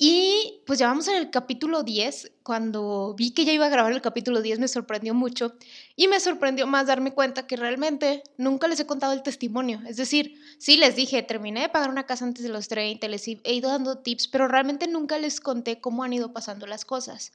Y 0.00 0.62
pues 0.64 0.78
ya 0.78 0.86
vamos 0.86 1.08
en 1.08 1.16
el 1.16 1.30
capítulo 1.30 1.82
10. 1.82 2.30
Cuando 2.44 3.14
vi 3.18 3.32
que 3.32 3.44
ya 3.44 3.52
iba 3.52 3.66
a 3.66 3.68
grabar 3.68 3.92
el 3.92 4.00
capítulo 4.00 4.40
10 4.40 4.60
me 4.60 4.68
sorprendió 4.68 5.12
mucho 5.12 5.56
y 5.96 6.06
me 6.06 6.20
sorprendió 6.20 6.68
más 6.68 6.86
darme 6.86 7.12
cuenta 7.12 7.48
que 7.48 7.56
realmente 7.56 8.22
nunca 8.36 8.68
les 8.68 8.78
he 8.78 8.86
contado 8.86 9.12
el 9.12 9.24
testimonio. 9.24 9.80
Es 9.88 9.96
decir, 9.96 10.40
sí 10.58 10.76
les 10.76 10.94
dije, 10.94 11.24
terminé 11.24 11.62
de 11.62 11.68
pagar 11.68 11.90
una 11.90 12.06
casa 12.06 12.24
antes 12.24 12.44
de 12.44 12.48
los 12.50 12.68
30, 12.68 13.08
les 13.08 13.26
he 13.26 13.52
ido 13.52 13.70
dando 13.70 13.98
tips, 13.98 14.28
pero 14.28 14.46
realmente 14.46 14.86
nunca 14.86 15.18
les 15.18 15.40
conté 15.40 15.80
cómo 15.80 16.04
han 16.04 16.12
ido 16.12 16.32
pasando 16.32 16.68
las 16.68 16.84
cosas. 16.84 17.32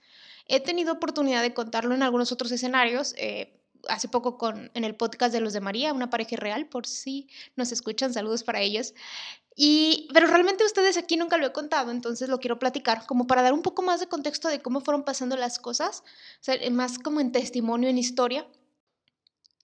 He 0.47 0.61
tenido 0.61 0.93
oportunidad 0.93 1.41
de 1.41 1.53
contarlo 1.53 1.93
en 1.93 2.01
algunos 2.01 2.31
otros 2.31 2.49
escenarios. 2.53 3.13
Eh, 3.17 3.59
hace 3.89 4.07
poco 4.07 4.37
con, 4.37 4.71
en 4.73 4.83
el 4.83 4.95
podcast 4.95 5.33
de 5.33 5.41
los 5.41 5.53
de 5.53 5.61
María, 5.61 5.93
una 5.93 6.09
pareja 6.09 6.35
real, 6.35 6.67
por 6.67 6.87
si 6.87 7.27
nos 7.55 7.71
escuchan, 7.71 8.13
saludos 8.13 8.43
para 8.43 8.61
ellos. 8.61 8.93
Y, 9.55 10.07
pero 10.13 10.27
realmente 10.27 10.65
ustedes 10.65 10.97
aquí 10.97 11.15
nunca 11.15 11.37
lo 11.37 11.45
he 11.45 11.51
contado, 11.51 11.91
entonces 11.91 12.27
lo 12.29 12.39
quiero 12.39 12.57
platicar 12.57 13.05
como 13.05 13.27
para 13.27 13.43
dar 13.43 13.53
un 13.53 13.61
poco 13.61 13.83
más 13.83 13.99
de 13.99 14.07
contexto 14.07 14.47
de 14.47 14.61
cómo 14.61 14.81
fueron 14.81 15.03
pasando 15.03 15.35
las 15.37 15.59
cosas, 15.59 16.03
o 16.39 16.43
sea, 16.43 16.55
más 16.71 16.97
como 16.97 17.19
en 17.19 17.31
testimonio, 17.31 17.89
en 17.89 17.97
historia. 17.97 18.47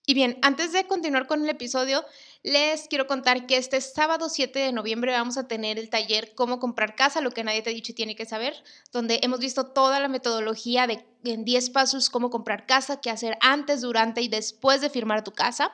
Y 0.06 0.14
bien, 0.14 0.38
antes 0.42 0.72
de 0.72 0.86
continuar 0.86 1.26
con 1.26 1.42
el 1.42 1.48
episodio, 1.48 2.04
les 2.42 2.88
quiero 2.88 3.06
contar 3.06 3.46
que 3.46 3.56
este 3.56 3.80
sábado 3.80 4.28
7 4.28 4.58
de 4.58 4.72
noviembre 4.72 5.12
vamos 5.12 5.36
a 5.36 5.46
tener 5.46 5.78
el 5.78 5.90
taller 5.90 6.34
Cómo 6.34 6.58
comprar 6.58 6.94
casa, 6.94 7.20
lo 7.20 7.30
que 7.32 7.44
nadie 7.44 7.62
te 7.62 7.70
ha 7.70 7.72
dicho 7.72 7.92
y 7.92 7.94
tiene 7.94 8.16
que 8.16 8.24
saber, 8.24 8.54
donde 8.92 9.20
hemos 9.22 9.40
visto 9.40 9.66
toda 9.66 10.00
la 10.00 10.08
metodología 10.08 10.86
de 10.86 11.04
en 11.24 11.44
10 11.44 11.70
pasos 11.70 12.08
cómo 12.08 12.30
comprar 12.30 12.64
casa, 12.64 13.00
qué 13.00 13.10
hacer 13.10 13.36
antes, 13.42 13.82
durante 13.82 14.22
y 14.22 14.28
después 14.28 14.80
de 14.80 14.88
firmar 14.88 15.22
tu 15.22 15.32
casa. 15.32 15.70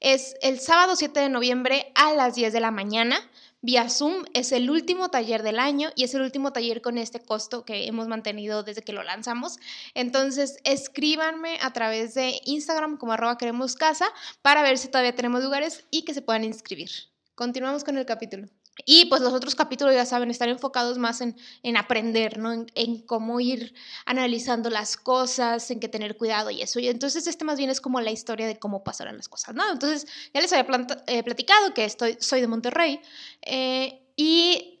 Es 0.00 0.36
el 0.42 0.60
sábado 0.60 0.94
7 0.94 1.18
de 1.18 1.28
noviembre 1.28 1.90
a 1.96 2.12
las 2.12 2.36
10 2.36 2.52
de 2.52 2.60
la 2.60 2.70
mañana. 2.70 3.18
Vía 3.60 3.88
Zoom 3.88 4.24
es 4.34 4.52
el 4.52 4.70
último 4.70 5.08
taller 5.08 5.42
del 5.42 5.58
año 5.58 5.90
y 5.96 6.04
es 6.04 6.14
el 6.14 6.22
último 6.22 6.52
taller 6.52 6.80
con 6.80 6.96
este 6.96 7.18
costo 7.18 7.64
que 7.64 7.88
hemos 7.88 8.06
mantenido 8.06 8.62
desde 8.62 8.82
que 8.82 8.92
lo 8.92 9.02
lanzamos. 9.02 9.58
Entonces, 9.94 10.58
escríbanme 10.62 11.58
a 11.60 11.72
través 11.72 12.14
de 12.14 12.40
Instagram 12.44 12.98
como 12.98 13.14
arroba 13.14 13.36
queremos 13.36 13.74
casa 13.74 14.06
para 14.42 14.62
ver 14.62 14.78
si 14.78 14.86
todavía 14.86 15.16
tenemos 15.16 15.42
lugares 15.42 15.84
y 15.90 16.04
que 16.04 16.14
se 16.14 16.22
puedan 16.22 16.44
inscribir. 16.44 16.90
Continuamos 17.34 17.82
con 17.82 17.98
el 17.98 18.06
capítulo. 18.06 18.46
Y 18.84 19.06
pues 19.06 19.20
los 19.20 19.32
otros 19.32 19.54
capítulos, 19.54 19.94
ya 19.94 20.06
saben, 20.06 20.30
están 20.30 20.48
enfocados 20.48 20.98
más 20.98 21.20
en, 21.20 21.36
en 21.62 21.76
aprender, 21.76 22.38
¿no? 22.38 22.52
En, 22.52 22.98
cómo 23.06 23.40
ir 23.40 23.74
analizando 24.06 24.70
las 24.70 24.96
cosas, 24.96 25.70
en 25.70 25.80
qué 25.80 25.88
tener 25.88 26.16
cuidado 26.16 26.50
y 26.50 26.62
eso. 26.62 26.80
Y 26.80 26.88
entonces 26.88 27.26
este 27.26 27.44
más 27.44 27.58
bien 27.58 27.70
es 27.70 27.80
como 27.80 28.00
la 28.00 28.10
historia 28.10 28.46
de 28.46 28.58
cómo 28.58 28.84
pasaron 28.84 29.16
las 29.16 29.28
cosas, 29.28 29.54
¿no? 29.54 29.70
Entonces 29.70 30.06
ya 30.34 30.40
les 30.40 30.52
había 30.52 30.86
eh, 31.06 31.22
platicado 31.22 31.74
que 31.74 31.84
estoy, 31.84 32.16
soy 32.20 32.40
de 32.40 32.46
Monterrey 32.46 33.00
eh, 33.42 34.02
y 34.16 34.80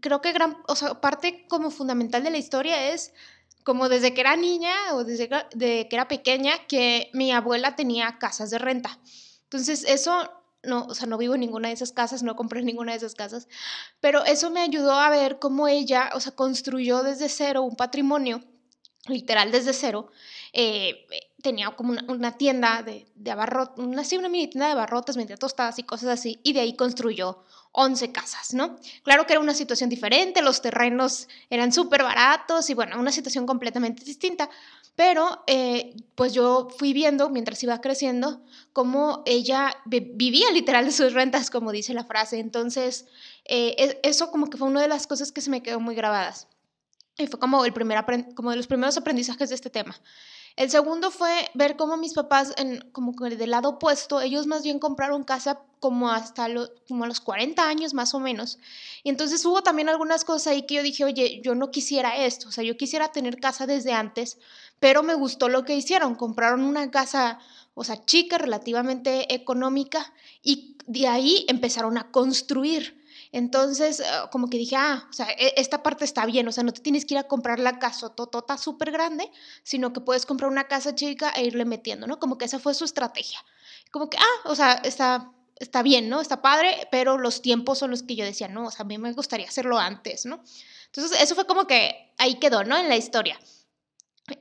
creo 0.00 0.20
que 0.20 0.32
gran, 0.32 0.56
o 0.66 0.76
sea, 0.76 1.00
parte 1.00 1.46
como 1.48 1.70
fundamental 1.70 2.24
de 2.24 2.30
la 2.30 2.38
historia 2.38 2.92
es 2.92 3.12
como 3.64 3.88
desde 3.88 4.12
que 4.12 4.20
era 4.20 4.36
niña 4.36 4.74
o 4.92 5.04
desde 5.04 5.28
que 5.28 5.88
era 5.90 6.08
pequeña 6.08 6.66
que 6.66 7.10
mi 7.12 7.32
abuela 7.32 7.76
tenía 7.76 8.18
casas 8.18 8.50
de 8.50 8.58
renta. 8.58 8.98
Entonces 9.44 9.84
eso 9.86 10.30
no, 10.62 10.86
o 10.86 10.94
sea, 10.94 11.06
no 11.06 11.18
vivo 11.18 11.34
en 11.34 11.40
ninguna 11.40 11.68
de 11.68 11.74
esas 11.74 11.92
casas, 11.92 12.22
no 12.22 12.36
compré 12.36 12.62
ninguna 12.62 12.92
de 12.92 12.98
esas 12.98 13.14
casas, 13.14 13.48
pero 14.00 14.24
eso 14.24 14.50
me 14.50 14.60
ayudó 14.60 14.92
a 14.92 15.10
ver 15.10 15.38
cómo 15.38 15.68
ella, 15.68 16.10
o 16.14 16.20
sea, 16.20 16.32
construyó 16.32 17.02
desde 17.02 17.28
cero 17.28 17.62
un 17.62 17.76
patrimonio, 17.76 18.42
literal 19.06 19.50
desde 19.50 19.72
cero. 19.72 20.10
Eh, 20.52 21.06
tenía 21.42 21.70
como 21.70 21.94
una, 22.08 22.36
tienda 22.36 22.82
de, 22.82 23.06
de 23.14 23.30
abarrotes, 23.30 23.84
una, 23.84 24.02
una 24.18 24.28
mini 24.28 24.48
tienda 24.48 24.66
de 24.66 24.72
abarrotes, 24.72 25.16
vendía 25.16 25.36
tostadas 25.36 25.78
y 25.78 25.82
cosas 25.82 26.10
así, 26.10 26.40
y 26.44 26.52
de 26.52 26.60
ahí 26.60 26.76
construyó 26.76 27.42
11 27.72 28.12
casas, 28.12 28.52
¿no? 28.52 28.76
Claro 29.02 29.26
que 29.26 29.32
era 29.32 29.40
una 29.40 29.54
situación 29.54 29.88
diferente, 29.88 30.42
los 30.42 30.60
terrenos 30.60 31.28
eran 31.48 31.72
súper 31.72 32.02
baratos 32.02 32.68
y 32.68 32.74
bueno, 32.74 33.00
una 33.00 33.10
situación 33.10 33.46
completamente 33.46 34.04
distinta, 34.04 34.50
pero 34.94 35.42
eh, 35.46 35.96
pues 36.14 36.34
yo 36.34 36.68
fui 36.78 36.92
viendo 36.92 37.30
mientras 37.30 37.62
iba 37.62 37.80
creciendo 37.80 38.42
cómo 38.72 39.22
ella 39.26 39.74
vivía 39.86 40.50
literal 40.52 40.84
de 40.84 40.92
sus 40.92 41.14
rentas, 41.14 41.50
como 41.50 41.72
dice 41.72 41.94
la 41.94 42.04
frase. 42.04 42.38
Entonces, 42.38 43.06
eh, 43.44 43.98
eso 44.02 44.30
como 44.30 44.50
que 44.50 44.58
fue 44.58 44.68
una 44.68 44.82
de 44.82 44.88
las 44.88 45.06
cosas 45.06 45.32
que 45.32 45.40
se 45.40 45.50
me 45.50 45.62
quedó 45.62 45.80
muy 45.80 45.94
grabadas. 45.94 46.48
Y 47.18 47.26
fue 47.26 47.38
como, 47.38 47.64
el 47.64 47.72
primer 47.72 48.04
como 48.34 48.50
de 48.50 48.56
los 48.56 48.66
primeros 48.66 48.96
aprendizajes 48.96 49.48
de 49.48 49.54
este 49.54 49.70
tema. 49.70 50.00
El 50.56 50.70
segundo 50.70 51.10
fue 51.10 51.50
ver 51.54 51.76
cómo 51.76 51.96
mis 51.96 52.12
papás, 52.12 52.52
en, 52.56 52.80
como 52.92 53.14
que 53.16 53.36
del 53.36 53.50
lado 53.50 53.70
opuesto, 53.70 54.20
ellos 54.20 54.46
más 54.46 54.62
bien 54.62 54.78
compraron 54.78 55.24
casa 55.24 55.60
como 55.80 56.10
hasta 56.10 56.46
como 56.86 57.04
a 57.04 57.08
los 57.08 57.20
40 57.20 57.66
años 57.66 57.94
más 57.94 58.14
o 58.14 58.20
menos. 58.20 58.58
Y 59.02 59.08
entonces 59.08 59.44
hubo 59.44 59.62
también 59.62 59.88
algunas 59.88 60.24
cosas 60.24 60.48
ahí 60.48 60.62
que 60.66 60.76
yo 60.76 60.82
dije, 60.82 61.04
oye, 61.04 61.40
yo 61.42 61.54
no 61.54 61.70
quisiera 61.70 62.16
esto, 62.24 62.48
o 62.48 62.52
sea, 62.52 62.62
yo 62.62 62.76
quisiera 62.76 63.10
tener 63.10 63.40
casa 63.40 63.66
desde 63.66 63.92
antes, 63.92 64.38
pero 64.78 65.02
me 65.02 65.14
gustó 65.14 65.48
lo 65.48 65.64
que 65.64 65.74
hicieron, 65.74 66.14
compraron 66.14 66.62
una 66.62 66.90
casa, 66.90 67.40
o 67.74 67.82
sea, 67.82 68.04
chica, 68.04 68.38
relativamente 68.38 69.34
económica, 69.34 70.12
y 70.42 70.76
de 70.86 71.08
ahí 71.08 71.46
empezaron 71.48 71.98
a 71.98 72.10
construir. 72.10 73.01
Entonces, 73.32 74.00
eh, 74.00 74.04
como 74.30 74.48
que 74.48 74.58
dije, 74.58 74.76
ah, 74.76 75.06
o 75.08 75.12
sea, 75.12 75.26
e, 75.30 75.54
esta 75.56 75.82
parte 75.82 76.04
está 76.04 76.26
bien, 76.26 76.46
o 76.46 76.52
sea, 76.52 76.62
no 76.64 76.72
te 76.72 76.82
tienes 76.82 77.06
que 77.06 77.14
ir 77.14 77.18
a 77.18 77.24
comprar 77.24 77.58
la 77.58 77.78
casa 77.78 78.10
totota 78.10 78.58
súper 78.58 78.92
grande, 78.92 79.30
sino 79.62 79.94
que 79.94 80.02
puedes 80.02 80.26
comprar 80.26 80.50
una 80.50 80.68
casa 80.68 80.94
chica 80.94 81.30
e 81.30 81.44
irle 81.44 81.64
metiendo, 81.64 82.06
¿no? 82.06 82.18
Como 82.18 82.36
que 82.36 82.44
esa 82.44 82.58
fue 82.58 82.74
su 82.74 82.84
estrategia. 82.84 83.42
Como 83.90 84.10
que, 84.10 84.18
ah, 84.18 84.48
o 84.48 84.54
sea, 84.54 84.74
está, 84.84 85.32
está 85.58 85.82
bien, 85.82 86.10
¿no? 86.10 86.20
Está 86.20 86.42
padre, 86.42 86.86
pero 86.90 87.16
los 87.16 87.40
tiempos 87.40 87.78
son 87.78 87.90
los 87.90 88.02
que 88.02 88.16
yo 88.16 88.24
decía, 88.24 88.48
no, 88.48 88.66
o 88.66 88.70
sea, 88.70 88.82
a 88.82 88.86
mí 88.86 88.98
me 88.98 89.12
gustaría 89.12 89.48
hacerlo 89.48 89.78
antes, 89.78 90.26
¿no? 90.26 90.42
Entonces, 90.86 91.18
eso 91.22 91.34
fue 91.34 91.46
como 91.46 91.66
que 91.66 92.12
ahí 92.18 92.34
quedó, 92.34 92.64
¿no? 92.64 92.76
En 92.76 92.90
la 92.90 92.96
historia. 92.96 93.40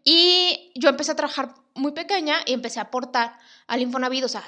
Y 0.04 0.74
yo 0.76 0.90
empecé 0.90 1.12
a 1.12 1.16
trabajar 1.16 1.56
muy 1.76 1.94
pequeña 1.94 2.40
y 2.46 2.54
empecé 2.54 2.80
a 2.80 2.84
aportar 2.84 3.38
al 3.68 3.82
Infonavit, 3.82 4.26
o 4.26 4.28
sea, 4.28 4.44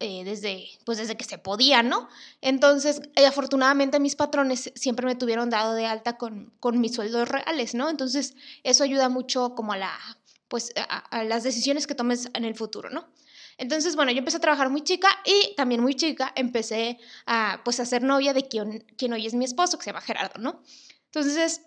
eh, 0.00 0.22
desde, 0.24 0.68
pues 0.84 0.98
desde 0.98 1.16
que 1.16 1.24
se 1.24 1.38
podía, 1.38 1.82
¿no? 1.82 2.08
Entonces, 2.40 3.02
eh, 3.16 3.26
afortunadamente 3.26 3.98
mis 3.98 4.14
patrones 4.14 4.72
siempre 4.76 5.06
me 5.06 5.16
tuvieron 5.16 5.50
dado 5.50 5.74
de 5.74 5.86
alta 5.86 6.16
con, 6.16 6.52
con 6.60 6.80
mis 6.80 6.94
sueldos 6.94 7.28
reales, 7.28 7.74
¿no? 7.74 7.90
Entonces, 7.90 8.34
eso 8.62 8.84
ayuda 8.84 9.08
mucho 9.08 9.54
como 9.56 9.72
a, 9.72 9.76
la, 9.76 9.98
pues, 10.46 10.72
a, 10.88 11.24
las 11.24 11.42
decisiones 11.42 11.86
que 11.86 11.96
tomes 11.96 12.28
en 12.34 12.44
el 12.44 12.54
futuro, 12.54 12.90
¿no? 12.90 13.08
Entonces, 13.56 13.96
bueno, 13.96 14.12
yo 14.12 14.18
empecé 14.18 14.36
a 14.36 14.40
trabajar 14.40 14.70
muy 14.70 14.82
chica 14.82 15.08
y 15.24 15.56
también 15.56 15.80
muy 15.80 15.94
chica 15.94 16.32
empecé 16.36 16.98
a, 17.26 17.60
pues, 17.64 17.80
a 17.80 17.84
ser 17.84 18.02
novia 18.02 18.32
de 18.32 18.46
quien, 18.46 18.84
quien 18.96 19.12
hoy 19.12 19.26
es 19.26 19.34
mi 19.34 19.44
esposo, 19.44 19.78
que 19.78 19.84
se 19.84 19.90
llama 19.90 20.00
Gerardo, 20.00 20.40
¿no? 20.40 20.62
Entonces, 21.06 21.62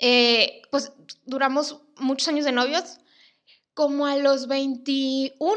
eh, 0.00 0.62
pues 0.70 0.92
duramos 1.24 1.82
muchos 1.98 2.26
años 2.28 2.44
de 2.44 2.52
novios, 2.52 2.98
como 3.74 4.06
a 4.06 4.16
los 4.16 4.48
21, 4.48 5.56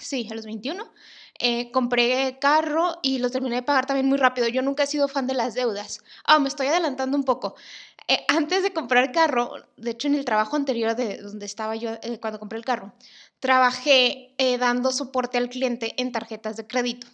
sí, 0.00 0.28
a 0.30 0.34
los 0.34 0.46
21, 0.46 0.92
eh, 1.38 1.70
compré 1.70 2.38
carro 2.40 2.98
y 3.02 3.18
lo 3.18 3.30
terminé 3.30 3.56
de 3.56 3.62
pagar 3.62 3.86
también 3.86 4.06
muy 4.08 4.18
rápido. 4.18 4.48
Yo 4.48 4.62
nunca 4.62 4.84
he 4.84 4.86
sido 4.86 5.08
fan 5.08 5.26
de 5.26 5.34
las 5.34 5.54
deudas. 5.54 6.00
Ah, 6.24 6.38
me 6.38 6.48
estoy 6.48 6.66
adelantando 6.66 7.16
un 7.16 7.24
poco. 7.24 7.54
Eh, 8.08 8.24
antes 8.28 8.62
de 8.62 8.72
comprar 8.72 9.12
carro, 9.12 9.52
de 9.76 9.90
hecho 9.90 10.08
en 10.08 10.14
el 10.14 10.24
trabajo 10.24 10.56
anterior 10.56 10.96
de 10.96 11.18
donde 11.18 11.46
estaba 11.46 11.76
yo 11.76 11.90
cuando 12.20 12.38
compré 12.38 12.58
el 12.58 12.64
carro, 12.64 12.94
trabajé 13.40 14.34
dando 14.58 14.92
soporte 14.92 15.36
al 15.36 15.48
cliente 15.48 15.94
en 15.98 16.10
tarjetas 16.12 16.56
de 16.56 16.66
crédito 16.66 17.06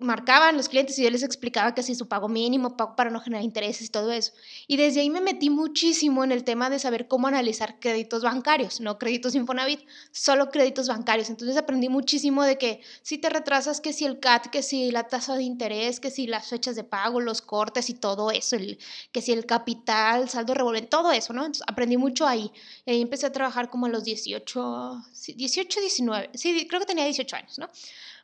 marcaban 0.00 0.56
los 0.56 0.68
clientes 0.68 0.98
y 0.98 1.04
yo 1.04 1.10
les 1.10 1.22
explicaba 1.22 1.74
que 1.74 1.82
si 1.82 1.94
su 1.94 2.08
pago 2.08 2.28
mínimo, 2.28 2.76
pago 2.76 2.96
para 2.96 3.10
no 3.10 3.20
generar 3.20 3.44
intereses 3.44 3.86
y 3.86 3.90
todo 3.90 4.10
eso. 4.10 4.32
Y 4.66 4.76
desde 4.76 5.00
ahí 5.00 5.10
me 5.10 5.20
metí 5.20 5.50
muchísimo 5.50 6.24
en 6.24 6.32
el 6.32 6.42
tema 6.42 6.70
de 6.70 6.78
saber 6.78 7.06
cómo 7.06 7.28
analizar 7.28 7.78
créditos 7.78 8.22
bancarios, 8.22 8.80
no 8.80 8.98
créditos 8.98 9.34
Infonavit, 9.34 9.80
solo 10.10 10.50
créditos 10.50 10.88
bancarios. 10.88 11.30
Entonces 11.30 11.56
aprendí 11.56 11.88
muchísimo 11.88 12.42
de 12.42 12.58
que 12.58 12.80
si 13.02 13.18
te 13.18 13.28
retrasas, 13.28 13.80
que 13.80 13.92
si 13.92 14.04
el 14.04 14.20
CAT, 14.20 14.46
que 14.46 14.62
si 14.62 14.90
la 14.90 15.04
tasa 15.04 15.36
de 15.36 15.42
interés, 15.42 16.00
que 16.00 16.10
si 16.10 16.26
las 16.26 16.48
fechas 16.48 16.76
de 16.76 16.84
pago, 16.84 17.20
los 17.20 17.42
cortes 17.42 17.90
y 17.90 17.94
todo 17.94 18.30
eso, 18.30 18.56
el, 18.56 18.78
que 19.12 19.20
si 19.20 19.32
el 19.32 19.46
capital, 19.46 20.28
saldo 20.28 20.54
revolvente, 20.54 20.88
todo 20.88 21.12
eso, 21.12 21.32
¿no? 21.32 21.42
Entonces 21.42 21.64
aprendí 21.66 21.96
mucho 21.96 22.26
ahí. 22.26 22.50
Y 22.86 22.92
ahí 22.92 23.00
empecé 23.02 23.26
a 23.26 23.32
trabajar 23.32 23.70
como 23.70 23.86
a 23.86 23.88
los 23.88 24.04
18, 24.04 25.02
18, 25.36 25.80
19, 25.80 26.30
sí, 26.34 26.66
creo 26.66 26.80
que 26.80 26.86
tenía 26.86 27.04
18 27.04 27.36
años, 27.36 27.58
¿no? 27.58 27.68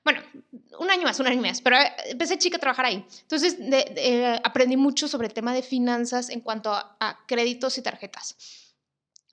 Bueno, 0.06 0.23
un 0.79 0.88
año 0.88 1.03
más, 1.03 1.19
un 1.19 1.26
año 1.26 1.43
más, 1.43 1.61
pero 1.61 1.79
eh, 1.79 1.93
empecé 2.11 2.38
chica 2.38 2.58
a 2.58 2.61
trabajar 2.61 2.87
ahí. 2.87 3.05
Entonces 3.23 3.56
eh, 3.58 4.41
aprendí 4.44 4.76
mucho 4.76 5.08
sobre 5.08 5.26
el 5.26 5.35
tema 5.35 5.53
de 5.53 5.62
finanzas 5.62 6.31
en 6.31 6.41
cuanto 6.41 6.73
a, 6.73 7.19
créditos 7.26 7.76
y 7.76 7.82
tarjetas. 7.82 8.37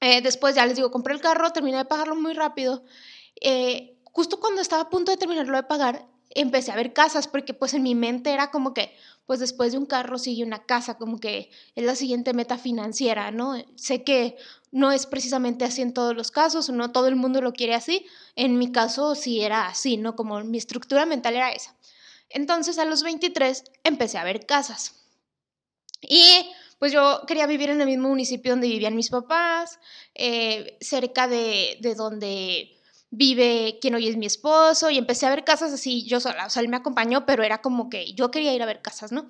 Eh, 0.02 0.22
después 0.22 0.56
ya 0.56 0.66
les 0.66 0.75
digo, 0.75 0.90
compré 0.90 1.14
el 1.14 1.22
carro, 1.22 1.52
terminé 1.52 1.78
de 1.78 1.86
pagarlo 1.86 2.16
muy 2.16 2.34
rápido 2.34 2.84
eh, 3.40 4.00
justo 4.06 4.40
cuando 4.40 4.62
estaba 4.62 4.81
a 4.81 4.90
punto 4.90 5.12
de 5.12 5.18
terminarlo 5.18 5.56
de 5.56 5.64
pagar, 5.64 6.08
empecé 6.35 6.71
a 6.71 6.75
ver 6.75 6.94
casas 6.94 7.27
porque 7.27 7.53
pues 7.53 7.74
en 7.74 7.83
mi 7.83 7.95
mente 7.95 8.31
era 8.31 8.51
como 8.51 8.74
que 8.74 8.95
pues 9.25 9.39
después 9.39 9.71
de 9.71 9.77
un 9.77 9.85
carro 9.85 10.18
sigue 10.18 10.44
una 10.44 10.65
casa, 10.65 10.97
como 10.97 11.19
que 11.19 11.50
es 11.75 11.83
la 11.85 11.95
siguiente 11.95 12.33
meta 12.33 12.57
financiera, 12.57 13.31
¿no? 13.31 13.56
Sé 13.75 14.03
que 14.03 14.35
no 14.71 14.91
es 14.91 15.06
precisamente 15.06 15.63
así 15.65 15.81
en 15.81 15.94
todos 15.94 16.15
los 16.15 16.31
casos, 16.31 16.69
no 16.69 16.91
todo 16.91 17.07
el 17.07 17.15
mundo 17.15 17.41
lo 17.41 17.53
quiere 17.53 17.74
así, 17.74 18.06
en 18.35 18.57
mi 18.57 18.71
caso 18.71 19.15
sí 19.15 19.41
era 19.41 19.68
así, 19.68 19.97
¿no? 19.97 20.15
Como 20.15 20.44
mi 20.44 20.57
estructura 20.57 21.06
mental 21.06 21.35
era 21.35 21.51
esa. 21.51 21.75
Entonces 22.30 22.77
a 22.79 22.86
los 22.86 23.03
23 23.03 23.63
empecé 23.83 24.18
a 24.18 24.24
ver 24.24 24.45
casas. 24.45 24.95
Y 26.01 26.50
pues 26.79 26.91
yo 26.91 27.21
quería 27.27 27.47
vivir 27.47 27.69
en 27.69 27.79
el 27.79 27.88
mismo 27.88 28.09
municipio 28.09 28.51
donde 28.51 28.68
vivían 28.68 28.95
mis 28.95 29.09
papás, 29.09 29.79
eh, 30.15 30.77
cerca 30.81 31.29
de, 31.29 31.77
de 31.79 31.95
donde 31.95 32.77
vive 33.15 33.77
quien 33.80 33.94
hoy 33.94 34.07
es 34.07 34.18
mi 34.18 34.25
esposo 34.25 34.89
y 34.89 34.98
empecé 34.98 35.27
a 35.27 35.30
ver 35.30 35.44
casas 35.44 35.71
así 35.71 36.04
yo 36.06 36.19
sola, 36.19 36.48
o 36.48 36.50
sea, 36.50 36.63
él 36.63 36.68
me 36.68 36.77
acompañó, 36.77 37.27
pero 37.27 37.44
era 37.44 37.62
como 37.62 37.88
que 37.88 38.12
yo 38.13 38.31
quería 38.31 38.56
ir 38.56 38.63
a 38.63 38.65
ver 38.65 38.81
casas, 38.81 39.12
¿no? 39.12 39.27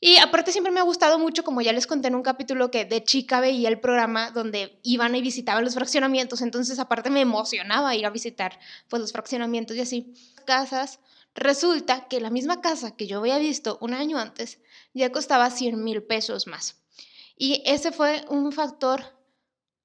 Y 0.00 0.18
aparte 0.18 0.52
siempre 0.52 0.72
me 0.72 0.78
ha 0.78 0.84
gustado 0.84 1.18
mucho, 1.18 1.42
como 1.42 1.60
ya 1.62 1.72
les 1.72 1.88
conté 1.88 2.08
en 2.08 2.14
un 2.14 2.22
capítulo 2.22 2.70
que 2.70 2.84
de 2.84 3.02
chica 3.02 3.40
veía 3.40 3.68
el 3.68 3.80
programa 3.80 4.30
donde 4.30 4.78
iban 4.84 5.16
y 5.16 5.20
visitaban 5.20 5.64
los 5.64 5.74
fraccionamientos, 5.74 6.42
entonces 6.42 6.78
aparte 6.78 7.10
me 7.10 7.20
emocionaba 7.20 7.94
ir 7.96 8.06
a 8.06 8.10
visitar 8.10 8.56
pues 8.88 9.00
los 9.00 9.10
fraccionamientos 9.10 9.76
y 9.76 9.80
así. 9.80 10.14
Casas, 10.44 11.00
resulta 11.34 12.06
que 12.06 12.20
la 12.20 12.30
misma 12.30 12.60
casa 12.60 12.94
que 12.94 13.08
yo 13.08 13.18
había 13.18 13.38
visto 13.38 13.78
un 13.80 13.94
año 13.94 14.18
antes 14.18 14.60
ya 14.94 15.10
costaba 15.10 15.50
100 15.50 15.82
mil 15.82 16.04
pesos 16.04 16.46
más. 16.46 16.76
Y 17.36 17.62
ese 17.66 17.90
fue 17.90 18.24
un 18.28 18.52
factor 18.52 19.18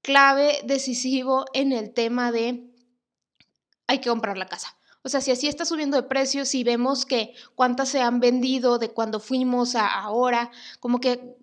clave, 0.04 0.60
decisivo 0.66 1.46
en 1.54 1.72
el 1.72 1.94
tema 1.94 2.31
de 2.31 2.77
hay 3.88 4.00
que 4.00 4.10
comprar 4.10 4.38
la 4.38 4.48
casa. 4.48 4.75
O 5.04 5.10
sea, 5.10 5.22
si 5.22 5.31
así 5.31 5.48
está 5.48 5.66
subiendo 5.66 5.95
de 5.95 6.04
precio, 6.04 6.45
si 6.45 6.63
vemos 6.63 7.06
que 7.06 7.34
cuántas 7.56 7.89
se 7.89 8.01
han 8.01 8.19
vendido 8.19 8.78
de 8.78 8.89
cuando 8.89 9.19
fuimos 9.19 9.75
a 9.75 9.88
ahora, 9.88 10.51
como 10.80 11.00
que 11.00 11.38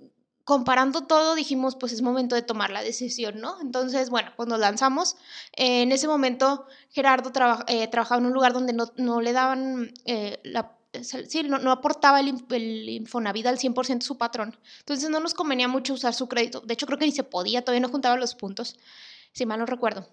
comparando 0.45 1.07
todo 1.07 1.35
dijimos, 1.35 1.75
pues 1.77 1.93
es 1.93 2.03
momento 2.03 2.35
de 2.35 2.43
tomar 2.43 2.71
la 2.71 2.83
decisión, 2.83 3.41
¿no? 3.41 3.59
Entonces, 3.63 4.11
bueno, 4.11 4.33
pues 4.37 4.49
nos 4.49 4.59
lanzamos. 4.61 5.17
en 5.53 5.93
ese 5.93 6.07
momento, 6.07 6.67
Gerardo 6.91 7.33
eh, 7.67 7.89
trabajaba 7.89 8.21
en 8.21 8.27
un 8.27 8.35
lugar 8.35 8.53
donde 8.53 8.75
no, 8.75 9.21
le 9.21 9.33
daban 9.33 9.93
eh. 10.05 10.41
Sí, 11.29 11.43
no, 11.43 11.73
aportaba 11.73 12.21
el, 12.21 12.45
el 12.51 12.89
Infonavit 12.89 13.47
al 13.47 13.59
100% 13.59 14.03
su 14.03 14.17
patrón. 14.17 14.57
Entonces 14.81 15.11
no 15.11 15.19
nos 15.19 15.35
convenía 15.35 15.67
mucho 15.67 15.95
usar 15.95 16.15
su 16.15 16.29
crédito. 16.29 16.61
De 16.61 16.75
hecho, 16.75 16.87
creo 16.87 16.99
que 16.99 17.07
ni 17.07 17.13
se 17.13 17.25
podía, 17.25 17.63
todavía 17.63 17.81
no 17.81 17.89
juntaba 17.89 18.17
los 18.17 18.37
puntos, 18.37 18.77
si 19.33 19.45
mal 19.47 19.59
no 19.59 19.67
recuerdo 19.67 20.07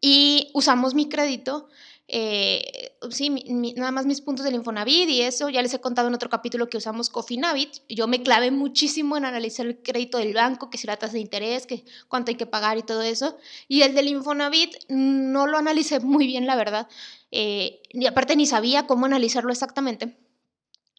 y 0.00 0.50
usamos 0.54 0.94
mi 0.94 1.08
crédito, 1.08 1.68
eh, 2.06 2.92
sí, 3.10 3.30
nada 3.76 3.90
más 3.90 4.04
mis 4.04 4.20
puntos 4.20 4.44
del 4.44 4.54
Infonavit 4.54 5.08
y 5.08 5.22
eso, 5.22 5.48
ya 5.48 5.62
les 5.62 5.72
he 5.72 5.80
contado 5.80 6.08
en 6.08 6.14
otro 6.14 6.28
capítulo 6.28 6.68
que 6.68 6.76
usamos 6.76 7.08
Cofinavit, 7.08 7.78
yo 7.88 8.06
me 8.06 8.22
clavé 8.22 8.50
muchísimo 8.50 9.16
en 9.16 9.24
analizar 9.24 9.64
el 9.64 9.82
crédito 9.82 10.18
del 10.18 10.34
banco, 10.34 10.68
que 10.68 10.76
si 10.76 10.86
la 10.86 10.98
tasa 10.98 11.14
de 11.14 11.20
interés, 11.20 11.66
que 11.66 11.84
cuánto 12.08 12.30
hay 12.30 12.36
que 12.36 12.46
pagar 12.46 12.76
y 12.76 12.82
todo 12.82 13.02
eso, 13.02 13.38
y 13.68 13.82
el 13.82 13.94
del 13.94 14.08
Infonavit 14.08 14.76
no 14.88 15.46
lo 15.46 15.56
analicé 15.56 16.00
muy 16.00 16.26
bien, 16.26 16.46
la 16.46 16.56
verdad, 16.56 16.88
eh, 17.30 17.80
y 17.90 18.04
aparte 18.06 18.36
ni 18.36 18.46
sabía 18.46 18.86
cómo 18.86 19.06
analizarlo 19.06 19.50
exactamente 19.50 20.18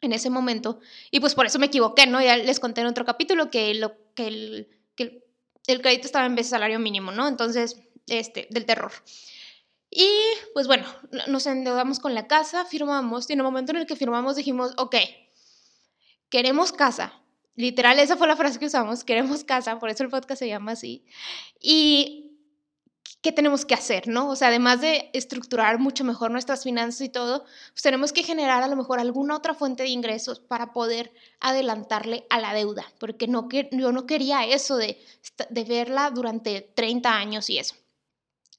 en 0.02 0.12
ese 0.12 0.28
momento, 0.28 0.80
y 1.12 1.20
pues 1.20 1.36
por 1.36 1.46
eso 1.46 1.60
me 1.60 1.66
equivoqué, 1.66 2.06
¿no? 2.06 2.20
Ya 2.20 2.36
les 2.36 2.58
conté 2.58 2.80
en 2.80 2.88
otro 2.88 3.04
capítulo 3.04 3.50
que, 3.50 3.74
lo, 3.74 3.92
que, 4.14 4.26
el, 4.26 4.68
el 4.98 5.82
crédito 5.82 6.06
estaba 6.06 6.26
en 6.26 6.34
vez 6.34 6.46
de 6.46 6.50
salario 6.50 6.80
mínimo, 6.80 7.12
¿no? 7.12 7.28
Entonces 7.28 7.80
este, 8.06 8.46
del 8.50 8.64
terror. 8.66 8.92
Y 9.90 10.08
pues 10.52 10.66
bueno, 10.66 10.86
nos 11.28 11.46
endeudamos 11.46 12.00
con 12.00 12.14
la 12.14 12.26
casa, 12.26 12.64
firmamos, 12.64 13.30
y 13.30 13.32
en 13.32 13.40
el 13.40 13.44
momento 13.44 13.72
en 13.72 13.78
el 13.78 13.86
que 13.86 13.96
firmamos 13.96 14.36
dijimos, 14.36 14.72
ok, 14.76 14.96
queremos 16.28 16.72
casa. 16.72 17.12
Literal, 17.54 17.98
esa 17.98 18.16
fue 18.16 18.26
la 18.26 18.36
frase 18.36 18.58
que 18.58 18.66
usamos, 18.66 19.04
queremos 19.04 19.42
casa, 19.44 19.78
por 19.78 19.88
eso 19.88 20.02
el 20.02 20.10
podcast 20.10 20.40
se 20.40 20.48
llama 20.48 20.72
así. 20.72 21.06
Y 21.60 22.26
qué 23.22 23.32
tenemos 23.32 23.64
que 23.64 23.74
hacer, 23.74 24.06
¿no? 24.06 24.28
O 24.28 24.36
sea, 24.36 24.48
además 24.48 24.80
de 24.80 25.10
estructurar 25.14 25.78
mucho 25.78 26.04
mejor 26.04 26.30
nuestras 26.30 26.62
finanzas 26.62 27.00
y 27.00 27.08
todo, 27.08 27.44
pues 27.72 27.82
tenemos 27.82 28.12
que 28.12 28.22
generar 28.22 28.62
a 28.62 28.68
lo 28.68 28.76
mejor 28.76 29.00
alguna 29.00 29.36
otra 29.36 29.54
fuente 29.54 29.84
de 29.84 29.88
ingresos 29.88 30.40
para 30.40 30.72
poder 30.72 31.12
adelantarle 31.40 32.26
a 32.28 32.38
la 32.38 32.52
deuda, 32.52 32.84
porque 32.98 33.26
no, 33.26 33.48
yo 33.72 33.92
no 33.92 34.06
quería 34.06 34.44
eso 34.44 34.76
de, 34.76 35.02
de 35.48 35.64
verla 35.64 36.10
durante 36.10 36.60
30 36.60 37.16
años 37.16 37.48
y 37.48 37.58
eso. 37.58 37.74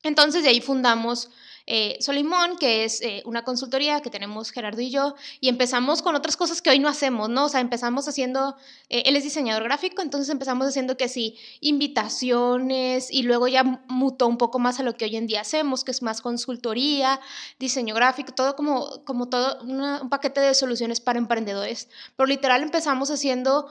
Entonces 0.08 0.44
de 0.44 0.50
ahí 0.50 0.62
fundamos 0.62 1.30
eh, 1.70 1.98
Solimón, 2.00 2.58
que 2.58 2.86
es 2.86 3.02
eh, 3.02 3.22
una 3.26 3.44
consultoría 3.44 4.00
que 4.00 4.10
tenemos 4.10 4.52
Gerardo 4.52 4.80
y 4.80 4.90
yo, 4.90 5.16
y 5.42 5.50
empezamos 5.50 6.02
con 6.02 6.16
otras 6.16 6.38
cosas 6.38 6.62
que 6.62 6.70
hoy 6.70 6.80
no 6.80 6.88
hacemos, 6.88 7.28
¿no? 7.28 7.44
O 7.44 7.50
sea, 7.50 7.60
empezamos 7.60 8.08
haciendo, 8.08 8.56
eh, 8.88 9.04
él 9.06 9.18
es 9.18 9.26
diseñador 9.26 9.66
gráfico, 9.66 10.02
entonces 10.02 10.30
empezamos 10.30 10.66
haciendo 10.66 10.96
que 10.96 11.10
sí, 11.10 11.36
invitaciones, 11.60 13.12
y 13.12 13.24
luego 13.24 13.50
ya 13.50 13.66
mutó 13.90 14.28
un 14.28 14.38
poco 14.38 14.60
más 14.60 14.80
a 14.80 14.84
lo 14.84 14.96
que 14.96 15.04
hoy 15.04 15.18
en 15.18 15.28
día 15.28 15.42
hacemos, 15.42 15.84
que 15.84 15.92
es 15.92 16.02
más 16.02 16.22
consultoría, 16.22 17.20
diseño 17.60 17.94
gráfico, 17.94 18.34
todo 18.34 18.56
como, 18.56 19.04
como 19.04 19.28
todo 19.28 19.62
un 19.62 20.10
paquete 20.10 20.40
de 20.40 20.54
soluciones 20.54 21.02
para 21.02 21.20
emprendedores. 21.20 21.90
Pero 22.16 22.28
literal 22.28 22.64
empezamos 22.64 23.12
haciendo, 23.12 23.70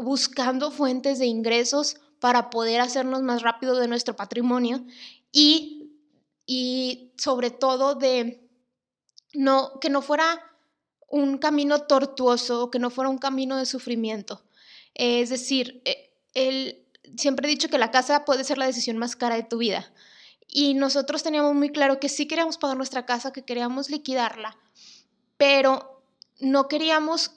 buscando 0.00 0.70
fuentes 0.70 1.18
de 1.18 1.24
ingresos 1.24 1.96
para 2.22 2.50
poder 2.50 2.80
hacernos 2.80 3.20
más 3.22 3.42
rápido 3.42 3.74
de 3.74 3.88
nuestro 3.88 4.14
patrimonio 4.14 4.86
y, 5.32 5.90
y 6.46 7.10
sobre 7.16 7.50
todo 7.50 7.96
de 7.96 8.48
no, 9.34 9.80
que 9.80 9.90
no 9.90 10.02
fuera 10.02 10.40
un 11.08 11.38
camino 11.38 11.82
tortuoso, 11.82 12.70
que 12.70 12.78
no 12.78 12.90
fuera 12.90 13.10
un 13.10 13.18
camino 13.18 13.56
de 13.56 13.66
sufrimiento. 13.66 14.44
Es 14.94 15.30
decir, 15.30 15.82
eh, 15.84 16.86
siempre 17.16 17.48
he 17.48 17.50
dicho 17.50 17.68
que 17.68 17.76
la 17.76 17.90
casa 17.90 18.24
puede 18.24 18.44
ser 18.44 18.56
la 18.56 18.66
decisión 18.66 18.98
más 18.98 19.16
cara 19.16 19.34
de 19.34 19.42
tu 19.42 19.58
vida. 19.58 19.92
Y 20.46 20.74
nosotros 20.74 21.24
teníamos 21.24 21.56
muy 21.56 21.72
claro 21.72 21.98
que 21.98 22.08
sí 22.08 22.28
queríamos 22.28 22.56
pagar 22.56 22.76
nuestra 22.76 23.04
casa, 23.04 23.32
que 23.32 23.44
queríamos 23.44 23.90
liquidarla, 23.90 24.56
pero 25.36 26.04
no 26.38 26.68
queríamos 26.68 27.32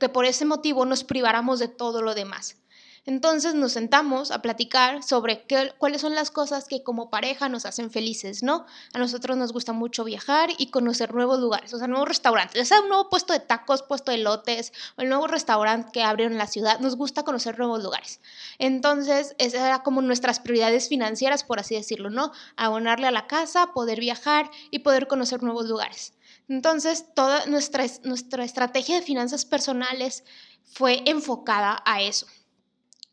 que 0.00 0.08
por 0.08 0.24
ese 0.24 0.46
motivo 0.46 0.86
nos 0.86 1.04
priváramos 1.04 1.58
de 1.58 1.68
todo 1.68 2.00
lo 2.00 2.14
demás. 2.14 2.59
Entonces 3.06 3.54
nos 3.54 3.72
sentamos 3.72 4.30
a 4.30 4.42
platicar 4.42 5.02
sobre 5.02 5.46
qué, 5.46 5.72
cuáles 5.78 6.00
son 6.02 6.14
las 6.14 6.30
cosas 6.30 6.66
que 6.66 6.82
como 6.82 7.10
pareja 7.10 7.48
nos 7.48 7.66
hacen 7.66 7.90
felices, 7.90 8.42
¿no? 8.42 8.66
A 8.92 8.98
nosotros 8.98 9.36
nos 9.36 9.52
gusta 9.52 9.72
mucho 9.72 10.04
viajar 10.04 10.50
y 10.58 10.70
conocer 10.70 11.14
nuevos 11.14 11.40
lugares, 11.40 11.72
o 11.72 11.78
sea, 11.78 11.86
nuevos 11.86 12.08
restaurantes, 12.08 12.60
o 12.60 12.64
sea, 12.64 12.80
un 12.80 12.88
nuevo 12.88 13.08
puesto 13.08 13.32
de 13.32 13.40
tacos, 13.40 13.82
puesto 13.82 14.12
de 14.12 14.18
lotes, 14.18 14.72
o 14.96 15.02
el 15.02 15.08
nuevo 15.08 15.26
restaurante 15.26 15.90
que 15.92 16.02
abrieron 16.02 16.32
en 16.32 16.38
la 16.38 16.46
ciudad, 16.46 16.80
nos 16.80 16.96
gusta 16.96 17.22
conocer 17.22 17.58
nuevos 17.58 17.82
lugares. 17.82 18.20
Entonces, 18.58 19.34
esas 19.38 19.62
eran 19.62 19.80
como 19.80 20.02
nuestras 20.02 20.40
prioridades 20.40 20.88
financieras, 20.88 21.44
por 21.44 21.58
así 21.58 21.74
decirlo, 21.74 22.10
¿no? 22.10 22.32
Abonarle 22.56 23.06
a 23.06 23.10
la 23.12 23.26
casa, 23.26 23.72
poder 23.72 24.00
viajar 24.00 24.50
y 24.70 24.80
poder 24.80 25.06
conocer 25.06 25.42
nuevos 25.42 25.66
lugares. 25.66 26.14
Entonces, 26.48 27.06
toda 27.14 27.46
nuestra, 27.46 27.84
nuestra 28.02 28.44
estrategia 28.44 28.96
de 28.96 29.02
finanzas 29.02 29.44
personales 29.44 30.24
fue 30.64 31.02
enfocada 31.06 31.82
a 31.84 32.02
eso. 32.02 32.26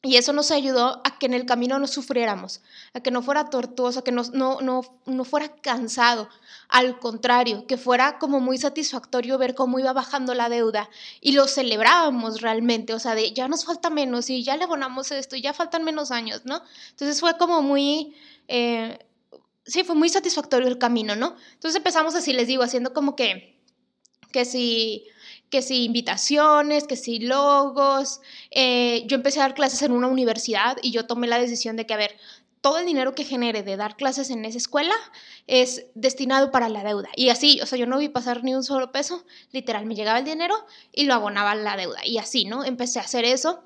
Y 0.08 0.16
eso 0.16 0.32
nos 0.32 0.52
ayudó 0.52 1.02
a 1.04 1.20
que 1.20 1.26
en 1.26 1.34
el 1.34 1.46
camino 1.46 1.78
no 1.80 1.86
sufriéramos, 1.86 2.62
a 2.94 3.02
que 3.02 3.12
no 3.12 3.22
fuera 3.22 3.50
tortuoso, 3.50 4.00
a 4.00 4.04
que 4.06 4.14
no, 4.14 4.24
no, 4.32 4.62
no, 4.62 5.02
no 5.06 5.26
fuera 5.26 5.50
cansado. 5.58 6.30
Al 6.70 6.98
contrario, 6.98 7.68
que 7.68 7.76
fuera 7.76 8.18
como 8.18 8.40
muy 8.40 8.58
satisfactorio 8.58 9.38
ver 9.38 9.54
cómo 9.54 9.80
iba 9.80 9.92
bajando 9.92 10.34
la 10.34 10.48
deuda 10.48 10.90
y 11.20 11.34
lo 11.34 11.46
celebrábamos 11.46 12.40
realmente, 12.40 12.94
o 12.94 13.00
sea, 13.00 13.16
de 13.16 13.34
ya 13.34 13.50
nos 13.50 13.66
falta 13.66 13.90
menos 13.90 14.30
y 14.30 14.44
ya 14.44 14.56
le 14.56 14.64
abonamos 14.64 15.12
esto 15.12 15.36
y 15.36 15.42
ya 15.42 15.52
faltan 15.52 15.84
menos 15.84 16.12
años, 16.12 16.46
¿no? 16.46 16.62
Entonces 16.92 17.20
fue 17.20 17.38
como 17.38 17.62
muy, 17.62 18.16
eh, 18.48 19.00
sí, 19.66 19.84
fue 19.84 19.96
muy 19.96 20.08
satisfactorio 20.08 20.70
el 20.70 20.78
camino, 20.78 21.18
¿no? 21.18 21.36
Entonces 21.56 21.76
empezamos 21.76 22.16
así, 22.16 22.32
les 22.32 22.48
digo, 22.48 22.64
haciendo 22.64 22.94
como 22.94 23.18
que, 23.18 23.60
que 24.32 24.46
si 24.46 25.04
que 25.50 25.62
si 25.62 25.86
invitaciones, 25.86 26.86
que 26.86 26.96
si 26.96 27.20
logos. 27.20 28.22
Eh, 28.52 29.04
yo 29.08 29.16
empecé 29.16 29.40
a 29.40 29.44
dar 29.44 29.54
clases 29.54 29.82
en 29.82 29.92
una 29.92 30.08
universidad 30.08 30.78
y 30.82 30.92
yo 30.92 31.06
tomé 31.06 31.28
la 31.28 31.40
decisión 31.40 31.76
de 31.76 31.86
que, 31.86 31.94
a 31.94 31.98
ver, 31.98 32.18
todo 32.62 32.80
el 32.80 32.86
dinero 32.86 33.16
que 33.16 33.24
genere 33.24 33.64
de 33.64 33.78
dar 33.78 33.96
clases 33.96 34.30
en 34.30 34.44
esa 34.44 34.58
escuela 34.58 34.96
es 35.46 35.86
destinado 35.96 36.52
para 36.52 36.70
la 36.70 36.84
deuda. 36.84 37.10
Y 37.16 37.30
así, 37.30 37.62
o 37.62 37.66
sea, 37.66 37.78
yo 37.78 37.86
no 37.86 37.98
vi 37.98 38.10
pasar 38.10 38.44
ni 38.44 38.54
un 38.56 38.64
solo 38.64 38.92
peso, 38.92 39.24
literal, 39.52 39.86
me 39.86 39.96
llegaba 39.96 40.20
el 40.20 40.26
dinero 40.26 40.56
y 40.92 41.06
lo 41.06 41.14
abonaba 41.14 41.56
la 41.56 41.78
deuda. 41.78 42.06
Y 42.06 42.18
así, 42.18 42.46
¿no? 42.46 42.66
Empecé 42.66 43.00
a 43.00 43.04
hacer 43.04 43.26
eso. 43.26 43.64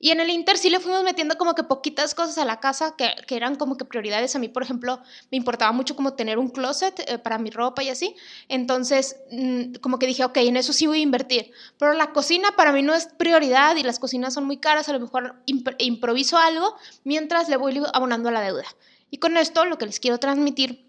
Y 0.00 0.10
en 0.10 0.20
el 0.20 0.30
Inter 0.30 0.56
sí 0.58 0.70
le 0.70 0.78
fuimos 0.78 1.02
metiendo 1.02 1.36
como 1.36 1.54
que 1.54 1.64
poquitas 1.64 2.14
cosas 2.14 2.38
a 2.38 2.44
la 2.44 2.60
casa 2.60 2.94
que, 2.96 3.10
que 3.26 3.36
eran 3.36 3.56
como 3.56 3.76
que 3.76 3.84
prioridades. 3.84 4.36
A 4.36 4.38
mí, 4.38 4.48
por 4.48 4.62
ejemplo, 4.62 5.00
me 5.30 5.36
importaba 5.36 5.72
mucho 5.72 5.96
como 5.96 6.14
tener 6.14 6.38
un 6.38 6.50
closet 6.50 7.00
eh, 7.08 7.18
para 7.18 7.38
mi 7.38 7.50
ropa 7.50 7.82
y 7.82 7.88
así. 7.88 8.14
Entonces, 8.48 9.16
mm, 9.32 9.74
como 9.80 9.98
que 9.98 10.06
dije, 10.06 10.24
ok, 10.24 10.36
en 10.38 10.56
eso 10.56 10.72
sí 10.72 10.86
voy 10.86 11.00
a 11.00 11.02
invertir. 11.02 11.50
Pero 11.78 11.94
la 11.94 12.12
cocina 12.12 12.52
para 12.56 12.72
mí 12.72 12.82
no 12.82 12.94
es 12.94 13.06
prioridad 13.06 13.74
y 13.76 13.82
las 13.82 13.98
cocinas 13.98 14.34
son 14.34 14.44
muy 14.44 14.58
caras. 14.58 14.88
A 14.88 14.92
lo 14.92 15.00
mejor 15.00 15.42
improviso 15.78 16.38
algo 16.38 16.76
mientras 17.02 17.48
le 17.48 17.56
voy 17.56 17.82
abonando 17.92 18.28
a 18.28 18.32
la 18.32 18.40
deuda. 18.40 18.64
Y 19.10 19.18
con 19.18 19.36
esto 19.36 19.64
lo 19.64 19.78
que 19.78 19.86
les 19.86 19.98
quiero 19.98 20.18
transmitir, 20.18 20.86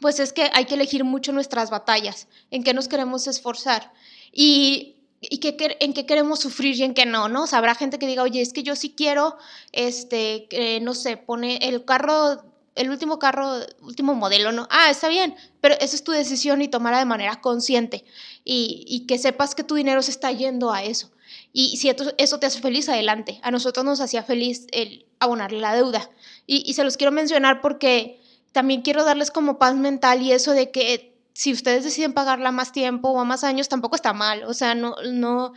pues 0.00 0.20
es 0.20 0.32
que 0.32 0.50
hay 0.52 0.66
que 0.66 0.74
elegir 0.74 1.04
mucho 1.04 1.32
nuestras 1.32 1.70
batallas, 1.70 2.26
en 2.50 2.64
qué 2.64 2.74
nos 2.74 2.88
queremos 2.88 3.26
esforzar 3.26 3.92
y, 4.32 4.93
y 5.30 5.38
qué, 5.38 5.76
en 5.80 5.92
qué 5.92 6.06
queremos 6.06 6.40
sufrir 6.40 6.76
y 6.76 6.82
en 6.82 6.94
qué 6.94 7.06
no, 7.06 7.28
¿no? 7.28 7.44
O 7.44 7.48
habrá 7.52 7.74
gente 7.74 7.98
que 7.98 8.06
diga, 8.06 8.22
oye, 8.22 8.40
es 8.40 8.52
que 8.52 8.62
yo 8.62 8.76
sí 8.76 8.94
quiero, 8.96 9.36
este, 9.72 10.48
no 10.82 10.94
sé, 10.94 11.16
pone 11.16 11.58
el 11.62 11.84
carro 11.84 12.42
el 12.74 12.90
último 12.90 13.18
carro, 13.18 13.60
último 13.82 14.14
modelo, 14.14 14.52
¿no? 14.52 14.66
Ah, 14.70 14.90
está 14.90 15.08
bien, 15.08 15.36
pero 15.60 15.74
esa 15.80 15.94
es 15.94 16.02
tu 16.02 16.12
decisión 16.12 16.60
y 16.60 16.68
tomarla 16.68 16.98
de 16.98 17.04
manera 17.04 17.40
consciente 17.40 18.04
y, 18.44 19.04
que 19.06 19.18
sepas 19.18 19.54
que 19.54 19.64
tu 19.64 19.76
dinero 19.76 20.02
se 20.02 20.10
está 20.10 20.32
yendo 20.32 20.72
a 20.72 20.82
eso. 20.82 21.10
Y 21.52 21.76
si 21.76 21.88
eso 21.88 22.38
te 22.38 22.46
hace 22.46 22.60
feliz, 22.60 22.88
adelante. 22.88 23.38
A 23.42 23.50
nosotros 23.52 23.84
nos 23.84 24.00
hacía 24.00 24.24
feliz 24.24 24.66
el 24.72 25.06
abonarle 25.20 25.60
la 25.60 25.74
deuda. 25.74 26.10
Y 26.46 26.74
se 26.74 26.82
los 26.82 26.96
quiero 26.96 27.12
mencionar 27.12 27.60
porque 27.60 28.20
también 28.52 28.82
quiero 28.82 29.04
darles 29.04 29.30
como 29.30 29.58
paz 29.58 29.76
mental 29.76 30.22
y 30.22 30.32
eso 30.32 30.52
de 30.52 30.70
que 30.70 31.13
si 31.34 31.52
ustedes 31.52 31.82
deciden 31.82 32.12
pagarla 32.12 32.52
más 32.52 32.70
tiempo 32.70 33.08
o 33.08 33.20
a 33.20 33.24
más 33.24 33.42
años, 33.42 33.68
tampoco 33.68 33.96
está 33.96 34.12
mal. 34.12 34.44
O 34.44 34.54
sea, 34.54 34.76
no, 34.76 34.94
no, 35.04 35.52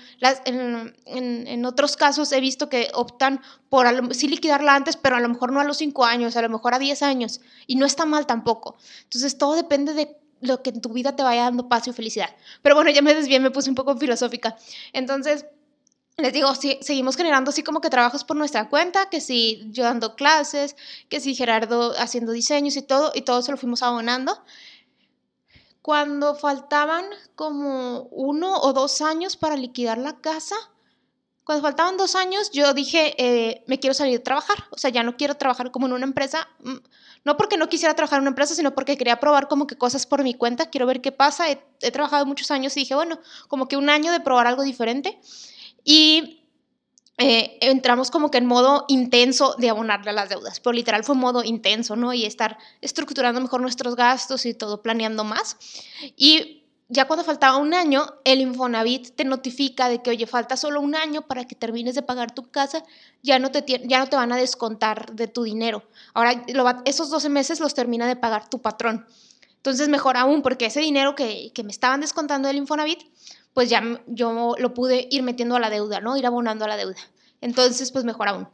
en, 0.45 0.93
en, 1.05 1.65
otros 1.65 1.95
casos 1.95 2.31
he 2.31 2.41
visto 2.41 2.67
que 2.67 2.89
optan 2.95 3.41
por 3.69 3.85
sí 4.15 4.27
liquidarla 4.27 4.73
antes, 4.73 4.97
pero 4.97 5.15
a 5.15 5.19
lo 5.19 5.29
mejor 5.29 5.51
no 5.51 5.61
a 5.61 5.63
los 5.63 5.77
cinco 5.77 6.03
años, 6.03 6.35
a 6.35 6.41
lo 6.41 6.49
mejor 6.49 6.73
a 6.73 6.79
10 6.79 7.03
años. 7.03 7.41
Y 7.67 7.75
no 7.75 7.85
está 7.85 8.07
mal 8.07 8.25
tampoco. 8.25 8.75
Entonces, 9.03 9.37
todo 9.37 9.55
depende 9.55 9.93
de 9.93 10.17
lo 10.41 10.63
que 10.63 10.71
en 10.71 10.81
tu 10.81 10.89
vida 10.89 11.15
te 11.15 11.21
vaya 11.21 11.43
dando 11.43 11.69
paz 11.69 11.87
y 11.87 11.93
felicidad. 11.93 12.35
Pero 12.63 12.73
bueno, 12.73 12.89
ya 12.89 13.03
me 13.03 13.13
desvié, 13.13 13.39
me 13.39 13.51
puse 13.51 13.69
un 13.69 13.75
poco 13.75 13.95
filosófica. 13.97 14.57
Entonces, 14.93 15.45
les 16.17 16.33
digo, 16.33 16.55
sí, 16.55 16.79
seguimos 16.81 17.15
generando 17.15 17.51
así 17.51 17.61
como 17.61 17.81
que 17.81 17.91
trabajos 17.91 18.23
por 18.23 18.35
nuestra 18.35 18.67
cuenta, 18.69 19.07
que 19.11 19.21
si 19.21 19.67
yo 19.69 19.83
dando 19.83 20.15
clases, 20.15 20.75
que 21.09 21.19
si 21.19 21.35
Gerardo 21.35 21.93
haciendo 21.99 22.31
diseños 22.31 22.75
y 22.75 22.81
todo, 22.81 23.11
y 23.13 23.21
todo 23.21 23.43
se 23.43 23.51
lo 23.51 23.57
fuimos 23.57 23.83
abonando. 23.83 24.43
Cuando 25.87 26.35
faltaban 26.35 27.05
como 27.35 28.09
uno 28.11 28.57
o 28.59 28.73
dos 28.73 28.99
años 28.99 29.37
para 29.37 29.55
liquidar 29.55 29.97
la 29.97 30.19
casa, 30.19 30.57
cuando 31.45 31.61
faltaban 31.61 31.95
dos 31.95 32.13
años, 32.15 32.51
yo 32.51 32.73
dije, 32.73 33.15
eh, 33.17 33.63
me 33.67 33.79
quiero 33.79 33.93
salir 33.93 34.17
de 34.17 34.19
trabajar. 34.19 34.65
O 34.71 34.77
sea, 34.77 34.89
ya 34.89 35.01
no 35.03 35.15
quiero 35.15 35.35
trabajar 35.35 35.71
como 35.71 35.85
en 35.85 35.93
una 35.93 36.03
empresa. 36.03 36.49
Mm, 36.59 36.79
no 37.23 37.37
porque 37.37 37.55
no 37.55 37.69
quisiera 37.69 37.95
trabajar 37.95 38.17
en 38.17 38.23
una 38.23 38.31
empresa, 38.31 38.53
sino 38.53 38.75
porque 38.75 38.97
quería 38.97 39.21
probar 39.21 39.47
como 39.47 39.65
que 39.65 39.77
cosas 39.77 40.05
por 40.05 40.23
mi 40.23 40.33
cuenta. 40.33 40.69
Quiero 40.69 40.87
ver 40.87 40.99
qué 40.99 41.13
pasa. 41.13 41.49
He, 41.49 41.63
he 41.79 41.89
trabajado 41.89 42.25
muchos 42.25 42.51
años 42.51 42.75
y 42.75 42.81
dije, 42.81 42.93
bueno, 42.93 43.17
como 43.47 43.69
que 43.69 43.77
un 43.77 43.89
año 43.89 44.11
de 44.11 44.19
probar 44.19 44.45
algo 44.45 44.63
diferente. 44.63 45.17
Y 45.85 46.46
eh, 47.17 47.57
entramos 47.61 48.11
como 48.11 48.29
que 48.29 48.37
en 48.37 48.45
modo 48.45 48.85
intenso 48.87 49.55
de 49.57 49.69
abonarle 49.69 50.11
a 50.11 50.13
las 50.13 50.29
deudas, 50.29 50.59
pero 50.59 50.73
literal 50.73 51.03
fue 51.03 51.15
modo 51.15 51.43
intenso, 51.43 51.95
¿no? 51.95 52.13
Y 52.13 52.25
estar 52.25 52.57
estructurando 52.81 53.41
mejor 53.41 53.61
nuestros 53.61 53.95
gastos 53.95 54.45
y 54.45 54.53
todo, 54.53 54.83
planeando 54.83 55.23
más. 55.23 55.57
Y 56.15 56.63
ya 56.89 57.05
cuando 57.05 57.25
faltaba 57.25 57.57
un 57.57 57.73
año, 57.73 58.05
el 58.23 58.39
Infonavit 58.39 59.15
te 59.15 59.25
notifica 59.25 59.89
de 59.89 60.01
que, 60.01 60.11
oye, 60.11 60.25
falta 60.25 60.55
solo 60.55 60.79
un 60.79 60.95
año 60.95 61.23
para 61.23 61.45
que 61.45 61.55
termines 61.55 61.95
de 61.95 62.01
pagar 62.01 62.33
tu 62.33 62.49
casa, 62.49 62.83
ya 63.23 63.39
no 63.39 63.51
te, 63.51 63.65
ya 63.85 63.99
no 63.99 64.07
te 64.07 64.15
van 64.15 64.31
a 64.31 64.37
descontar 64.37 65.11
de 65.13 65.27
tu 65.27 65.43
dinero. 65.43 65.83
Ahora, 66.13 66.45
esos 66.85 67.09
12 67.09 67.29
meses 67.29 67.59
los 67.59 67.73
termina 67.73 68.07
de 68.07 68.15
pagar 68.15 68.47
tu 68.49 68.61
patrón. 68.61 69.05
Entonces, 69.57 69.89
mejor 69.89 70.15
aún, 70.15 70.41
porque 70.41 70.67
ese 70.67 70.79
dinero 70.79 71.15
que, 71.15 71.51
que 71.53 71.63
me 71.63 71.71
estaban 71.71 71.99
descontando 71.99 72.47
del 72.47 72.57
Infonavit, 72.57 72.99
pues 73.57 73.71
ya 73.71 73.81
yo 74.05 74.53
lo 74.59 74.75
pude 74.75 75.07
ir 75.09 75.23
metiendo 75.23 75.55
a 75.55 75.59
la 75.59 75.71
deuda, 75.71 75.99
¿no? 75.99 76.15
Ir 76.15 76.27
abonando 76.27 76.65
a 76.65 76.67
la 76.67 76.77
deuda. 76.77 76.99
Entonces, 77.41 77.91
pues 77.91 78.05
mejor 78.05 78.27
aún. 78.27 78.47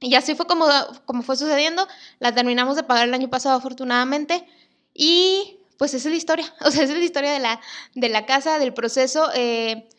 Y 0.00 0.14
así 0.14 0.34
fue 0.34 0.46
como, 0.46 0.66
como 1.04 1.22
fue 1.22 1.36
sucediendo. 1.36 1.86
La 2.20 2.34
terminamos 2.34 2.76
de 2.76 2.84
pagar 2.84 3.06
el 3.06 3.12
año 3.12 3.28
pasado, 3.28 3.54
afortunadamente. 3.54 4.48
Y 4.94 5.58
pues 5.76 5.92
es 5.92 6.06
la 6.06 6.14
historia. 6.14 6.50
O 6.62 6.70
sea, 6.70 6.84
es 6.84 6.90
la 6.90 7.04
historia 7.04 7.34
de 7.34 7.38
la, 7.38 7.60
de 7.94 8.08
la 8.08 8.24
casa, 8.24 8.58
del 8.58 8.72
proceso. 8.72 9.28
Eh, 9.34 9.90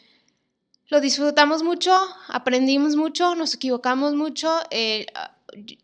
lo 0.88 1.02
disfrutamos 1.02 1.62
mucho, 1.62 1.96
aprendimos 2.28 2.96
mucho, 2.96 3.36
nos 3.36 3.54
equivocamos 3.54 4.16
mucho. 4.16 4.60
Eh, 4.72 5.06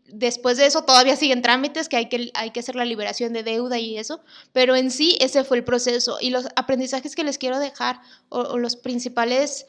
después 0.06 0.56
de 0.56 0.66
eso 0.66 0.82
todavía 0.82 1.16
siguen 1.16 1.42
trámites 1.42 1.88
que 1.88 1.96
hay, 1.96 2.08
que 2.08 2.30
hay 2.34 2.50
que 2.50 2.60
hacer 2.60 2.74
la 2.74 2.84
liberación 2.84 3.32
de 3.32 3.42
deuda 3.42 3.78
y 3.78 3.98
eso, 3.98 4.20
pero 4.52 4.76
en 4.76 4.90
sí 4.90 5.16
ese 5.20 5.44
fue 5.44 5.56
el 5.56 5.64
proceso. 5.64 6.18
Y 6.20 6.30
los 6.30 6.46
aprendizajes 6.56 7.14
que 7.14 7.24
les 7.24 7.38
quiero 7.38 7.58
dejar 7.58 8.00
o, 8.28 8.58
los 8.58 8.76
principales 8.76 9.66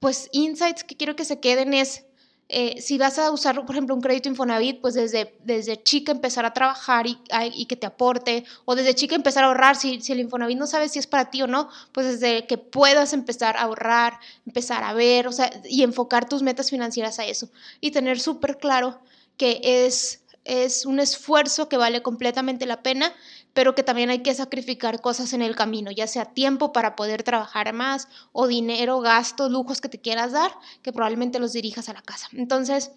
pues 0.00 0.28
insights 0.32 0.84
que 0.84 0.96
quiero 0.96 1.16
que 1.16 1.24
se 1.24 1.40
queden 1.40 1.74
es 1.74 2.04
eh, 2.50 2.80
si 2.82 2.98
vas 2.98 3.18
a 3.18 3.30
usar, 3.30 3.64
por 3.64 3.74
ejemplo, 3.74 3.94
un 3.94 4.02
crédito 4.02 4.28
Infonavit, 4.28 4.80
pues 4.82 4.92
desde, 4.92 5.34
desde 5.44 5.82
chica 5.82 6.12
empezar 6.12 6.44
a 6.44 6.52
trabajar 6.52 7.06
y, 7.06 7.66
que 7.66 7.74
te 7.74 7.86
aporte, 7.86 8.44
o 8.66 8.74
desde 8.74 8.94
chica 8.94 9.14
empezar 9.14 9.44
a 9.44 9.46
ahorrar, 9.46 9.76
si, 9.76 10.02
si 10.02 10.12
el 10.12 10.20
Infonavit 10.20 10.58
no 10.58 10.66
sabes 10.66 10.92
si 10.92 10.98
es 10.98 11.06
para 11.06 11.30
ti 11.30 11.40
o 11.40 11.46
no, 11.46 11.70
pues 11.92 12.06
desde 12.06 12.46
que 12.46 12.58
puedas 12.58 13.14
empezar 13.14 13.56
a 13.56 13.62
ahorrar, 13.62 14.20
empezar 14.46 14.84
a 14.84 14.92
ver, 14.92 15.26
o 15.26 15.32
sea, 15.32 15.50
y 15.64 15.82
enfocar 15.84 16.28
tus 16.28 16.42
metas 16.42 16.68
financieras 16.68 17.18
a 17.18 17.24
eso, 17.24 17.48
y 17.80 17.92
tener 17.92 18.20
súper 18.20 18.58
claro 18.58 19.00
que 19.36 19.60
es, 19.62 20.22
es 20.44 20.86
un 20.86 21.00
esfuerzo 21.00 21.68
que 21.68 21.76
vale 21.76 22.02
completamente 22.02 22.66
la 22.66 22.82
pena, 22.82 23.12
pero 23.52 23.74
que 23.74 23.82
también 23.82 24.10
hay 24.10 24.22
que 24.22 24.34
sacrificar 24.34 25.00
cosas 25.00 25.32
en 25.32 25.40
el 25.40 25.54
camino, 25.54 25.90
ya 25.90 26.06
sea 26.06 26.26
tiempo 26.26 26.72
para 26.72 26.96
poder 26.96 27.22
trabajar 27.22 27.72
más 27.72 28.08
o 28.32 28.46
dinero, 28.46 29.00
gastos, 29.00 29.50
lujos 29.50 29.80
que 29.80 29.88
te 29.88 30.00
quieras 30.00 30.32
dar, 30.32 30.52
que 30.82 30.92
probablemente 30.92 31.38
los 31.38 31.52
dirijas 31.52 31.88
a 31.88 31.92
la 31.92 32.02
casa. 32.02 32.28
Entonces, 32.32 32.90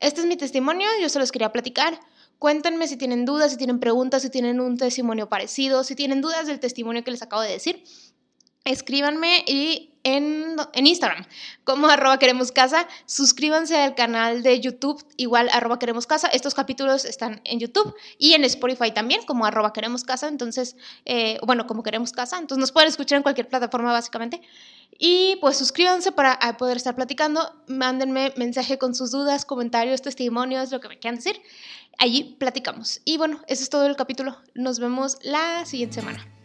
este 0.00 0.20
es 0.20 0.26
mi 0.26 0.36
testimonio, 0.36 0.88
yo 1.00 1.08
se 1.08 1.18
los 1.18 1.32
quería 1.32 1.52
platicar. 1.52 1.98
Cuéntenme 2.38 2.86
si 2.86 2.96
tienen 2.96 3.24
dudas, 3.24 3.52
si 3.52 3.56
tienen 3.56 3.80
preguntas, 3.80 4.20
si 4.22 4.28
tienen 4.28 4.60
un 4.60 4.76
testimonio 4.76 5.28
parecido, 5.28 5.84
si 5.84 5.94
tienen 5.94 6.20
dudas 6.20 6.46
del 6.46 6.60
testimonio 6.60 7.02
que 7.02 7.10
les 7.10 7.22
acabo 7.22 7.40
de 7.40 7.50
decir. 7.50 7.82
Escríbanme 8.66 9.44
y 9.46 9.92
en, 10.02 10.56
Instagram 10.74 11.24
como 11.64 11.86
arroba 11.88 12.18
queremos 12.18 12.52
casa. 12.52 12.86
Suscríbanse 13.06 13.76
al 13.76 13.94
canal 13.94 14.42
de 14.42 14.60
YouTube, 14.60 15.04
igual 15.16 15.48
arroba 15.52 15.78
queremos 15.78 16.06
casa. 16.06 16.28
Estos 16.28 16.54
capítulos 16.54 17.04
están 17.04 17.40
en 17.44 17.60
YouTube 17.60 17.94
y 18.18 18.34
en 18.34 18.44
Spotify 18.44 18.92
también, 18.92 19.24
como 19.24 19.46
arroba 19.46 19.72
queremos 19.72 20.04
casa. 20.04 20.28
Entonces, 20.28 20.76
eh, 21.04 21.38
bueno, 21.44 21.66
como 21.66 21.82
queremos 21.82 22.12
casa. 22.12 22.38
Entonces 22.38 22.60
nos 22.60 22.72
pueden 22.72 22.88
escuchar 22.88 23.16
en 23.16 23.22
cualquier 23.22 23.48
plataforma 23.48 23.92
básicamente. 23.92 24.42
Y 24.98 25.36
pues 25.40 25.56
suscríbanse 25.58 26.12
para 26.12 26.38
poder 26.56 26.76
estar 26.76 26.94
platicando. 26.94 27.52
Mándenme 27.68 28.32
mensaje 28.36 28.78
con 28.78 28.94
sus 28.94 29.10
dudas, 29.10 29.44
comentarios, 29.44 30.02
testimonios, 30.02 30.70
lo 30.70 30.80
que 30.80 30.88
me 30.88 30.98
quieran 30.98 31.16
decir. 31.16 31.40
Allí 31.98 32.36
platicamos. 32.38 33.00
Y 33.04 33.16
bueno, 33.16 33.42
ese 33.46 33.62
es 33.62 33.70
todo 33.70 33.86
el 33.86 33.96
capítulo. 33.96 34.36
Nos 34.54 34.78
vemos 34.80 35.18
la 35.22 35.64
siguiente 35.66 35.96
semana. 35.96 36.35